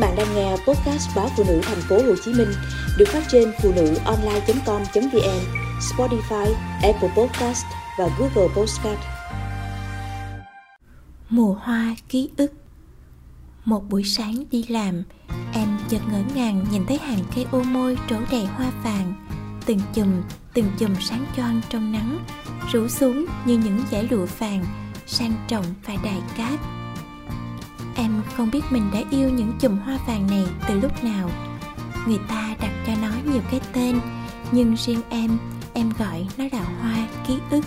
[0.00, 2.48] bạn đang nghe podcast báo phụ nữ thành phố Hồ Chí Minh
[2.98, 5.40] được phát trên phụ nữ online.com.vn,
[5.80, 7.64] Spotify, Apple Podcast
[7.98, 9.00] và Google Podcast.
[11.28, 12.52] Mùa hoa ký ức
[13.64, 15.02] Một buổi sáng đi làm,
[15.54, 19.14] em chợt ngỡ ngàng nhìn thấy hàng cây ô môi trổ đầy hoa vàng,
[19.66, 20.22] từng chùm,
[20.54, 22.24] từng chùm sáng choang trong nắng,
[22.72, 24.64] rủ xuống như những dải lụa vàng,
[25.06, 26.79] sang trọng và đại cát
[28.36, 31.30] không biết mình đã yêu những chùm hoa vàng này từ lúc nào.
[32.06, 34.00] Người ta đặt cho nó nhiều cái tên
[34.52, 35.38] Nhưng riêng em,
[35.74, 37.64] em gọi nó là hoa ký ức.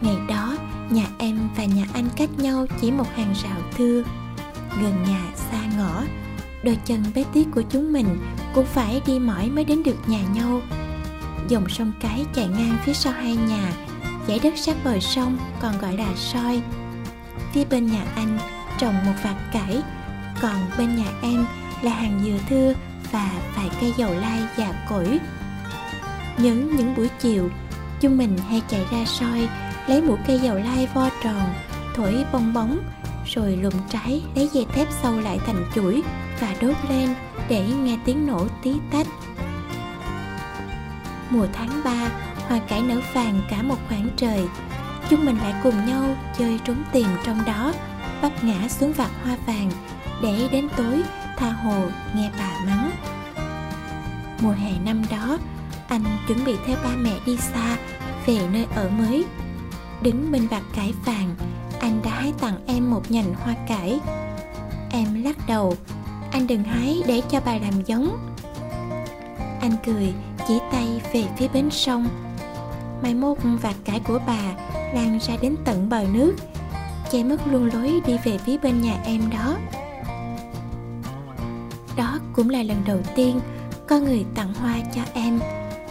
[0.00, 0.56] Ngày đó,
[0.90, 4.02] nhà em và nhà anh cách nhau chỉ một hàng rào thưa.
[4.82, 6.02] Gần nhà xa ngõ
[6.62, 8.18] Đôi chân bé tí của chúng mình
[8.54, 10.60] cũng phải đi mỏi mới đến được nhà nhau.
[11.48, 13.72] Dòng sông cái chạy ngang phía sau hai nhà
[14.28, 16.62] Dãy đất sát bờ sông còn gọi là soi.
[17.52, 18.38] Phía bên nhà anh
[18.78, 19.82] trồng một vạt cải.
[20.40, 21.46] Còn bên nhà em
[21.82, 22.72] là hàng dừa thưa
[23.12, 25.18] và vài cây dầu lai già cỗi.
[26.38, 27.50] Nhớ những buổi chiều,
[28.00, 29.48] chúng mình hay chạy ra soi,
[29.86, 31.54] lấy mũi cây dầu lai vo tròn,
[31.94, 32.78] thổi bong bóng,
[33.26, 36.02] rồi lùm trái lấy dây thép sâu lại thành chuỗi
[36.40, 37.14] và đốt lên
[37.48, 39.06] để nghe tiếng nổ tí tách.
[41.30, 42.08] Mùa tháng 3
[42.48, 44.48] hoa cải nở vàng cả một khoảng trời.
[45.10, 47.72] Chúng mình lại cùng nhau chơi trốn tìm trong đó
[48.22, 49.70] vấp ngã xuống vạt hoa vàng
[50.22, 51.02] để đến tối
[51.36, 52.90] tha hồ nghe bà mắng.
[54.40, 55.38] Mùa hè năm đó,
[55.88, 57.76] anh chuẩn bị theo ba mẹ đi xa
[58.26, 59.24] về nơi ở mới.
[60.02, 61.34] Đứng bên vạt cải vàng,
[61.80, 64.00] anh đã hái tặng em một nhành hoa cải.
[64.90, 65.76] Em lắc đầu,
[66.32, 68.18] anh đừng hái để cho bà làm giống.
[69.60, 70.14] Anh cười,
[70.48, 72.08] chỉ tay về phía bến sông.
[73.02, 74.42] Mai mốt vạt cải của bà
[74.94, 76.34] lan ra đến tận bờ nước
[77.10, 79.56] che mất luôn lối đi về phía bên nhà em đó.
[81.96, 83.40] Đó cũng là lần đầu tiên
[83.88, 85.40] có người tặng hoa cho em.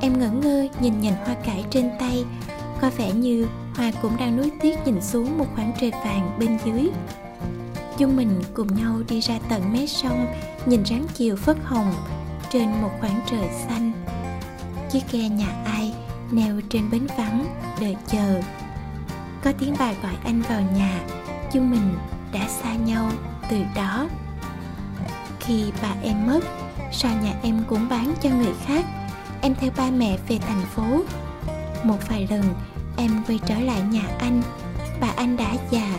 [0.00, 2.24] Em ngẩn ngơ nhìn nhìn hoa cải trên tay.
[2.80, 6.58] Có vẻ như hoa cũng đang nuối tiếc nhìn xuống một khoảng trời vàng bên
[6.64, 6.90] dưới.
[7.98, 10.26] Chúng mình cùng nhau đi ra tận mé sông,
[10.66, 11.92] nhìn ráng chiều phất hồng
[12.52, 13.92] trên một khoảng trời xanh.
[14.90, 15.94] Chiếc ghe nhà ai
[16.30, 17.44] neo trên bến vắng,
[17.80, 18.42] đợi chờ
[19.44, 21.00] có tiếng bà gọi anh vào nhà.
[21.52, 21.98] Chúng mình
[22.32, 23.10] đã xa nhau
[23.50, 24.08] từ đó.
[25.40, 26.40] Khi bà em mất,
[26.92, 28.84] sao nhà em cũng bán cho người khác?
[29.40, 31.02] Em theo ba mẹ về thành phố.
[31.84, 32.54] Một vài lần,
[32.96, 34.42] em quay trở lại nhà anh.
[35.00, 35.96] Bà anh đã già,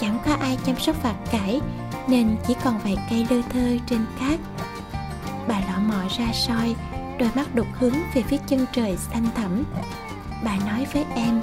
[0.00, 1.60] chẳng có ai chăm sóc vặt cải,
[2.08, 4.40] nên chỉ còn vài cây lơ thơ trên cát.
[5.48, 6.74] Bà lọ mọ ra soi,
[7.18, 9.64] đôi mắt đục hướng về phía chân trời xanh thẳm.
[10.44, 11.40] Bà nói với em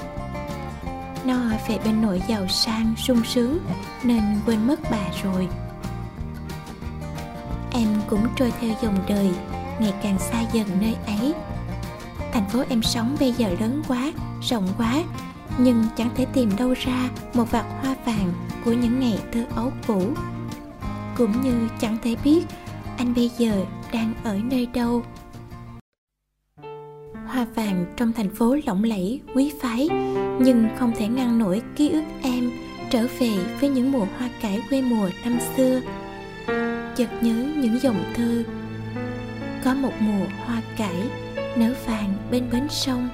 [1.28, 1.36] nó
[1.68, 3.58] về bên nội giàu sang, sung sướng,
[4.02, 5.48] nên quên mất bà rồi.
[7.72, 9.30] Em cũng trôi theo dòng đời,
[9.80, 11.34] ngày càng xa dần nơi ấy.
[12.32, 14.12] Thành phố em sống bây giờ lớn quá,
[14.42, 15.02] rộng quá,
[15.58, 18.32] nhưng chẳng thể tìm đâu ra một vạt hoa vàng
[18.64, 20.02] của những ngày thơ ấu cũ.
[21.16, 22.46] Cũng như chẳng thể biết
[22.98, 25.02] anh bây giờ đang ở nơi đâu
[27.28, 29.88] hoa vàng trong thành phố lộng lẫy, quý phái,
[30.40, 32.50] nhưng không thể ngăn nổi ký ức em
[32.90, 33.30] trở về
[33.60, 35.80] với những mùa hoa cải quê mùa năm xưa.
[36.96, 38.42] Chợt nhớ những dòng thơ,
[39.64, 40.96] có một mùa hoa cải
[41.56, 43.08] nở vàng bên bến sông,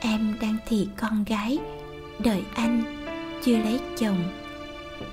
[0.00, 1.58] em đang thì con gái,
[2.18, 2.82] đợi anh
[3.44, 4.22] chưa lấy chồng.